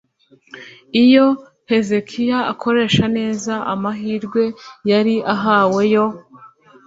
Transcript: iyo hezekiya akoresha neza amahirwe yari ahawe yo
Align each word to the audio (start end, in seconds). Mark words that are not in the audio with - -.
iyo 1.03 1.27
hezekiya 1.69 2.39
akoresha 2.53 3.05
neza 3.17 3.53
amahirwe 3.73 4.43
yari 4.91 5.15
ahawe 5.33 5.81
yo 5.93 6.05